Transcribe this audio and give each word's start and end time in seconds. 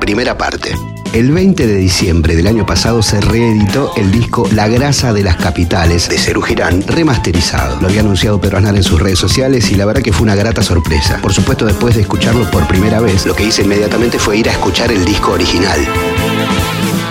Primera 0.00 0.36
parte. 0.36 0.74
El 1.14 1.30
20 1.30 1.66
de 1.68 1.76
diciembre 1.76 2.34
del 2.34 2.48
año 2.48 2.66
pasado 2.66 3.00
se 3.00 3.20
reeditó 3.20 3.92
el 3.96 4.10
disco 4.10 4.48
La 4.52 4.66
grasa 4.66 5.12
de 5.12 5.22
las 5.22 5.36
capitales 5.36 6.08
de 6.08 6.18
Cerú 6.18 6.42
remasterizado. 6.88 7.80
Lo 7.80 7.86
había 7.86 8.00
anunciado 8.00 8.40
Pedro 8.40 8.58
Aznar 8.58 8.74
en 8.74 8.82
sus 8.82 9.00
redes 9.00 9.20
sociales 9.20 9.70
y 9.70 9.76
la 9.76 9.86
verdad 9.86 10.02
que 10.02 10.12
fue 10.12 10.24
una 10.24 10.34
grata 10.34 10.62
sorpresa. 10.62 11.20
Por 11.22 11.32
supuesto, 11.32 11.66
después 11.66 11.94
de 11.94 12.00
escucharlo 12.00 12.50
por 12.50 12.66
primera 12.66 12.98
vez, 12.98 13.26
lo 13.26 13.36
que 13.36 13.44
hice 13.44 13.62
inmediatamente 13.62 14.18
fue 14.18 14.38
ir 14.38 14.48
a 14.48 14.52
escuchar 14.52 14.90
el 14.90 15.04
disco 15.04 15.32
original. 15.32 15.78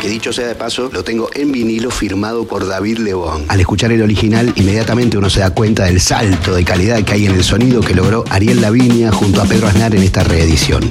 Que 0.02 0.10
dicho 0.10 0.34
sea 0.34 0.48
de 0.48 0.56
paso, 0.56 0.90
lo 0.92 1.06
tengo 1.06 1.30
en 1.34 1.54
vinilo 1.54 1.90
firmado 1.90 2.46
por 2.46 2.68
David 2.68 2.98
Lebón. 2.98 3.46
Al 3.48 3.62
escuchar 3.62 3.94
el 3.94 4.02
original, 4.02 4.52
inmediatamente 4.58 5.18
uno 5.18 5.30
se 5.30 5.40
da 5.40 5.52
cuenta 5.52 5.86
del 5.86 6.02
salto 6.02 6.54
de 6.54 6.66
calidad 6.66 7.02
que 7.04 7.14
hay 7.14 7.26
en 7.26 7.36
el 7.36 7.44
sonido 7.46 7.80
que 7.80 7.96
logró 7.96 8.26
Ariel 8.30 8.60
Lavinia 8.60 9.14
junto 9.14 9.42
a 9.42 9.46
Pedro 9.46 9.68
Aznar 9.68 9.96
en 9.96 10.04
esta 10.04 10.26
reedición 10.26 10.90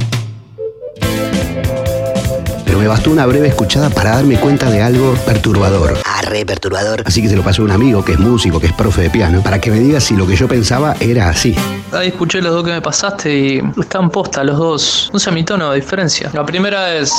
pero 2.73 2.80
me 2.80 2.89
bastó 2.89 3.11
una 3.11 3.27
breve 3.27 3.48
escuchada 3.48 3.91
para 3.91 4.12
darme 4.12 4.41
cuenta 4.41 4.70
de 4.70 4.80
algo 4.80 5.12
perturbador. 5.27 5.98
Ah, 6.06 6.23
re 6.23 6.46
perturbador. 6.46 7.02
Así 7.05 7.20
que 7.20 7.29
se 7.29 7.37
lo 7.37 7.42
pasé 7.42 7.60
a 7.60 7.65
un 7.66 7.70
amigo 7.70 8.02
que 8.02 8.12
es 8.12 8.19
músico, 8.19 8.59
que 8.59 8.69
es 8.69 8.73
profe 8.73 9.02
de 9.02 9.10
piano, 9.10 9.42
para 9.42 9.60
que 9.60 9.70
me 9.70 9.79
diga 9.79 10.01
si 10.01 10.16
lo 10.16 10.27
que 10.27 10.37
yo 10.37 10.48
pensaba 10.48 10.96
era 10.98 11.29
así. 11.29 11.55
Ahí 11.93 12.09
escuché 12.09 12.41
los 12.41 12.55
dos 12.55 12.65
que 12.65 12.70
me 12.70 12.80
pasaste 12.80 13.30
y 13.30 13.62
están 13.79 14.09
posta 14.09 14.43
los 14.43 14.56
dos. 14.56 15.10
Un 15.12 15.20
semitono 15.20 15.69
de 15.70 15.80
diferencia. 15.80 16.30
La 16.32 16.46
primera 16.46 16.95
es. 16.95 17.12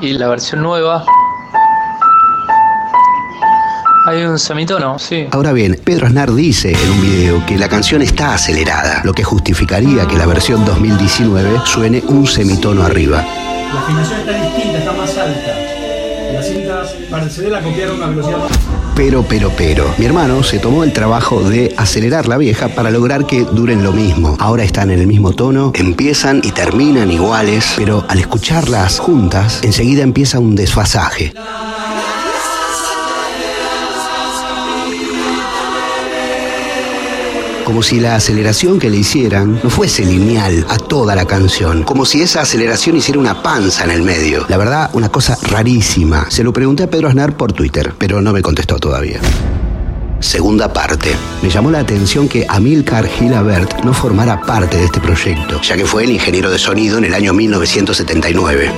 Y 0.00 0.14
la 0.14 0.28
versión 0.28 0.62
nueva 0.62 1.04
hay 4.04 4.22
un 4.22 4.38
semitono, 4.38 4.98
sí. 4.98 5.26
Ahora 5.30 5.52
bien, 5.52 5.80
Pedro 5.82 6.06
Aznar 6.06 6.32
dice 6.32 6.72
en 6.72 6.90
un 6.90 7.00
video 7.00 7.46
que 7.46 7.56
la 7.56 7.68
canción 7.68 8.02
está 8.02 8.34
acelerada, 8.34 9.00
lo 9.02 9.14
que 9.14 9.24
justificaría 9.24 10.06
que 10.06 10.16
la 10.16 10.26
versión 10.26 10.64
2019 10.64 11.60
suene 11.64 12.02
un 12.06 12.26
semitono 12.26 12.82
arriba. 12.82 13.24
La 13.72 13.80
afinación 13.80 14.20
está 14.20 14.32
distinta, 14.42 14.78
está 14.78 14.92
más 14.92 15.16
alta. 15.16 15.52
Las 16.34 16.48
cintas 16.48 16.94
para 17.10 17.24
el 17.24 17.30
CD 17.30 17.48
la 17.48 17.62
copiaron 17.62 18.02
a 18.02 18.06
velocidad 18.08 18.38
más. 18.38 18.50
Pero, 18.94 19.24
pero, 19.26 19.50
pero, 19.56 19.94
mi 19.98 20.04
hermano 20.04 20.42
se 20.42 20.58
tomó 20.58 20.84
el 20.84 20.92
trabajo 20.92 21.42
de 21.42 21.74
acelerar 21.76 22.28
la 22.28 22.36
vieja 22.36 22.68
para 22.68 22.90
lograr 22.90 23.26
que 23.26 23.44
duren 23.44 23.82
lo 23.82 23.92
mismo. 23.92 24.36
Ahora 24.38 24.64
están 24.64 24.90
en 24.90 25.00
el 25.00 25.06
mismo 25.06 25.32
tono, 25.32 25.72
empiezan 25.74 26.42
y 26.44 26.52
terminan 26.52 27.10
iguales, 27.10 27.72
pero 27.76 28.04
al 28.08 28.18
escucharlas 28.18 28.98
juntas, 28.98 29.60
enseguida 29.62 30.02
empieza 30.02 30.38
un 30.38 30.54
desfasaje. 30.54 31.32
Como 37.64 37.82
si 37.82 37.98
la 37.98 38.16
aceleración 38.16 38.78
que 38.78 38.90
le 38.90 38.98
hicieran 38.98 39.60
no 39.62 39.70
fuese 39.70 40.04
lineal 40.04 40.66
a 40.68 40.76
toda 40.76 41.14
la 41.14 41.24
canción, 41.24 41.82
como 41.82 42.04
si 42.04 42.22
esa 42.22 42.42
aceleración 42.42 42.96
hiciera 42.96 43.18
una 43.18 43.42
panza 43.42 43.84
en 43.84 43.90
el 43.90 44.02
medio. 44.02 44.44
La 44.48 44.56
verdad, 44.56 44.90
una 44.92 45.08
cosa 45.08 45.36
rarísima. 45.42 46.30
Se 46.30 46.44
lo 46.44 46.52
pregunté 46.52 46.84
a 46.84 46.90
Pedro 46.90 47.08
Aznar 47.08 47.36
por 47.36 47.52
Twitter, 47.52 47.94
pero 47.98 48.20
no 48.20 48.32
me 48.32 48.42
contestó 48.42 48.78
todavía. 48.78 49.20
Segunda 50.20 50.72
parte. 50.72 51.14
Me 51.42 51.50
llamó 51.50 51.70
la 51.70 51.80
atención 51.80 52.28
que 52.28 52.46
Amilcar 52.48 53.06
Gilabert 53.06 53.84
no 53.84 53.92
formara 53.92 54.40
parte 54.40 54.76
de 54.76 54.84
este 54.84 55.00
proyecto, 55.00 55.60
ya 55.60 55.76
que 55.76 55.84
fue 55.84 56.04
el 56.04 56.10
ingeniero 56.10 56.50
de 56.50 56.58
sonido 56.58 56.98
en 56.98 57.04
el 57.04 57.14
año 57.14 57.32
1979 57.34 58.70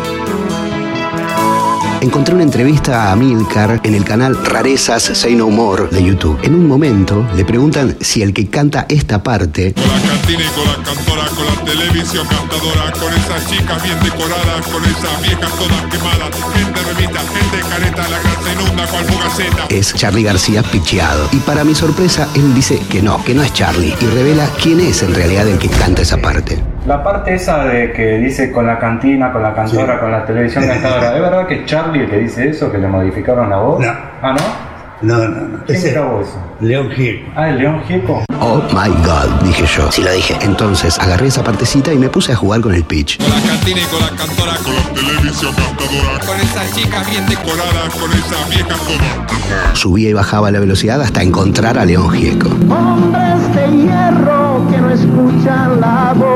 encontré 2.07 2.35
una 2.35 2.45
entrevista 2.45 3.11
a 3.11 3.17
Milcar 3.17 3.81
en 3.83 3.95
el 3.97 4.05
canal 4.05 4.37
Rarezas 4.45 5.03
Say 5.03 5.35
No 5.35 5.51
More 5.51 5.89
de 5.89 6.05
YouTube. 6.05 6.39
En 6.45 6.55
un 6.55 6.69
momento 6.69 7.27
le 7.35 7.45
preguntan 7.45 7.97
si 8.01 8.23
el 8.23 8.33
que 8.33 8.49
canta 8.49 8.87
esta 8.89 9.25
parte. 9.25 9.75
Con 9.75 9.89
la 9.89 10.01
cantina 10.09 10.45
y 10.45 10.49
con 10.55 10.67
la 10.67 10.75
cantora, 10.84 11.27
con 11.34 11.47
la 11.47 11.65
televisión 11.65 12.25
cantadora, 12.29 12.93
con 12.93 13.12
esas 13.12 13.51
chicas 13.51 13.83
bien 13.83 13.99
decoradas, 14.05 14.67
con 14.67 14.84
esas 14.84 15.21
viejas 15.21 15.51
todas 15.59 15.83
quemadas, 15.91 16.31
gente 16.55 16.81
revista, 16.83 17.21
gente 17.21 17.69
careta, 17.69 18.09
la 18.09 18.19
grasa 18.21 18.53
inunda 18.53 18.87
cual 18.87 19.05
fugaceta. 19.05 19.67
Es 19.69 19.93
Charlie 19.95 20.22
García 20.22 20.62
picheado. 20.62 21.28
Y 21.33 21.39
para 21.39 21.65
mi 21.65 21.75
sorpresa, 21.75 22.28
él 22.37 22.55
dice 22.55 22.81
que 22.89 23.03
no, 23.03 23.25
que 23.25 23.34
no 23.34 23.43
es 23.43 23.53
Charlie. 23.53 23.97
Y 24.00 24.06
revela 24.06 24.49
quién 24.62 24.78
es 24.78 25.03
en 25.03 25.12
realidad 25.12 25.49
el 25.49 25.59
que 25.59 25.69
canta 25.69 26.03
esa 26.03 26.19
parte. 26.19 26.75
La 26.86 27.02
parte 27.02 27.34
esa 27.34 27.64
de 27.64 27.92
que 27.92 28.19
dice 28.19 28.52
con 28.52 28.66
la 28.66 28.78
cantina, 28.78 29.32
con 29.32 29.42
la 29.42 29.52
cantora, 29.52 29.98
con 29.98 30.10
la 30.12 30.24
televisión 30.24 30.64
cantadora, 30.69 31.16
¿es 31.16 31.20
verdad 31.22 31.47
que 31.47 31.54
es 31.62 31.66
Charlie 31.66 32.02
el 32.04 32.10
que 32.10 32.19
dice 32.19 32.48
eso, 32.48 32.70
que 32.70 32.78
le 32.78 32.86
modificaron 32.86 33.50
la 33.50 33.56
voz? 33.56 33.80
No. 33.84 33.92
Ah, 34.22 34.32
¿no? 34.32 34.66
No, 35.02 35.28
no, 35.28 35.41
no. 35.48 35.64
¿Quién 35.66 35.78
Ese- 35.78 35.91
grabó 35.92 36.20
eso? 36.22 36.41
León 36.60 36.88
Gieco. 36.91 37.30
Ah, 37.36 37.50
el 37.50 37.58
León 37.58 37.82
Gieco. 37.86 38.24
Oh 38.41 38.62
my 38.72 38.88
god, 39.04 39.42
dije 39.42 39.66
yo. 39.66 39.91
Sí 39.92 40.02
lo 40.02 40.10
dije. 40.12 40.36
Entonces 40.42 40.98
agarré 40.98 41.26
esa 41.26 41.42
partecita 41.44 41.92
y 41.92 41.98
me 41.98 42.08
puse 42.08 42.32
a 42.32 42.36
jugar 42.36 42.60
con 42.62 42.72
el 42.74 42.84
pitch. 42.84 43.18
Con 43.18 43.28
la 43.28 43.47
cantina 43.47 43.80
y 43.80 43.84
con 43.84 44.00
la 44.00 44.08
cantora, 44.08 44.53
con 44.64 44.74
la 44.74 44.82
televisión 45.00 45.53
cantadora, 45.54 46.18
con 46.26 46.41
esas 46.41 46.72
chicas 46.74 47.10
bien 47.10 47.26
decoradas, 47.26 47.94
con 47.94 48.10
esas 48.12 48.48
viejas 48.48 48.78
todas. 48.78 49.78
Subía 49.78 50.08
y 50.08 50.12
bajaba 50.14 50.50
la 50.50 50.60
velocidad 50.60 51.03
hasta 51.03 51.22
encontrar 51.22 51.78
a 51.78 51.84
León 51.84 52.10
Gieco. 52.12 52.48
Hombres 52.48 53.54
de 53.54 53.76
hierro 53.76 54.66
que 54.70 54.78
no 54.78 54.91
escuchan 54.91 55.80
la 55.80 56.14
voz. 56.16 56.35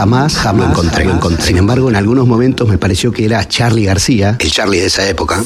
Jamás, 0.00 0.34
jamás 0.34 0.64
lo 0.64 0.70
encontré, 0.70 1.04
lo 1.04 1.12
encontré. 1.12 1.44
Sin 1.44 1.58
embargo, 1.58 1.90
en 1.90 1.94
algunos 1.94 2.26
momentos 2.26 2.66
me 2.66 2.78
pareció 2.78 3.12
que 3.12 3.26
era 3.26 3.46
Charlie 3.46 3.84
García, 3.84 4.38
el 4.38 4.50
Charlie 4.50 4.78
de 4.78 4.86
esa 4.86 5.06
época. 5.06 5.44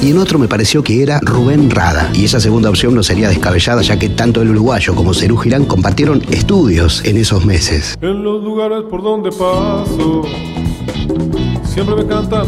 Y 0.00 0.10
en 0.10 0.16
otro 0.16 0.38
me 0.38 0.48
pareció 0.48 0.82
que 0.82 1.02
era 1.02 1.20
Rubén 1.20 1.68
Rada. 1.68 2.08
Y 2.14 2.24
esa 2.24 2.40
segunda 2.40 2.70
opción 2.70 2.94
no 2.94 3.02
sería 3.02 3.28
descabellada, 3.28 3.82
ya 3.82 3.98
que 3.98 4.08
tanto 4.08 4.40
el 4.40 4.48
uruguayo 4.48 4.94
como 4.94 5.12
Cerú 5.12 5.36
Girán 5.36 5.66
compartieron 5.66 6.22
estudios 6.30 7.04
en 7.04 7.18
esos 7.18 7.44
meses. 7.44 7.94
En 8.00 8.24
los 8.24 8.42
lugares 8.42 8.84
por 8.88 9.02
donde 9.02 9.28
paso, 9.32 10.22
siempre 11.66 11.96
me 11.96 12.06
cantan. 12.06 12.46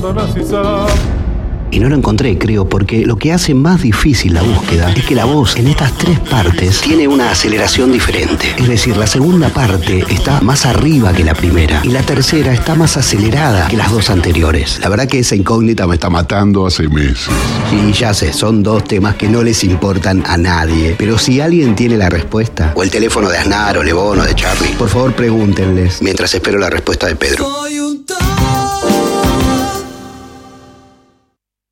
Y 1.71 1.81
no 1.81 1.89
lo 1.89 1.97
encontré, 1.97 2.39
creo, 2.39 2.69
porque 2.69 3.05
lo 3.05 3.17
que 3.17 3.33
hace 3.33 3.55
más 3.55 3.83
difícil 3.83 4.35
la 4.35 4.43
búsqueda 4.43 4.93
es 4.93 5.05
que 5.05 5.15
la 5.15 5.25
voz 5.25 5.57
en 5.57 5.69
estas 5.69 5.93
tres 5.99 6.19
partes 6.21 6.81
tiene 6.81 7.07
una 7.09 7.31
aceleración 7.31 7.93
diferente. 7.93 8.55
Es 8.57 8.69
decir, 8.69 8.97
la 8.97 9.07
segunda 9.07 9.49
parte 9.51 10.05
está 10.09 10.41
más 10.41 10.67
arriba 10.67 11.13
que 11.13 11.25
la 11.25 11.35
primera 11.35 11.81
y 11.85 11.89
la 11.89 12.03
tercera 12.03 12.53
está 12.53 12.75
más 12.75 12.97
acelerada 12.97 13.69
que 13.69 13.77
las 13.77 13.91
dos 13.91 14.11
anteriores. 14.11 14.79
La 14.81 14.89
verdad 14.89 15.07
que 15.07 15.19
esa 15.19 15.37
incógnita 15.37 15.87
me 15.87 15.95
está 15.95 16.11
matando 16.11 16.67
hace 16.67 16.89
meses. 16.89 17.29
Y 17.73 17.93
ya 17.93 18.15
sé, 18.15 18.33
son 18.33 18.63
dos 18.63 18.85
temas 18.85 19.17
que 19.17 19.29
no 19.29 19.43
les 19.43 19.65
importan 19.65 20.25
a 20.27 20.37
nadie. 20.37 20.95
Pero 20.99 21.19
si 21.19 21.41
alguien 21.41 21.77
tiene 21.77 21.97
la 21.97 22.09
respuesta, 22.09 22.73
o 22.75 22.83
el 22.83 22.91
teléfono 22.91 23.29
de 23.29 23.39
Aznar, 23.39 23.79
o 23.79 23.83
Lebón, 23.83 24.21
o 24.21 24.25
de 24.25 24.35
Charlie, 24.35 24.75
por 24.79 24.89
favor 24.89 25.15
pregúntenles 25.15 26.01
mientras 26.03 26.35
espero 26.35 26.59
la 26.59 26.71
respuesta 26.71 27.07
de 27.07 27.17
Pedro. 27.17 27.47